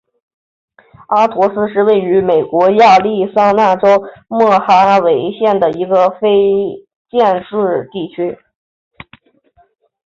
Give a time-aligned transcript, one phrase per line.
[1.09, 8.35] 阿陀斯是位于美国亚利桑那州莫哈维县的一个非建制地区。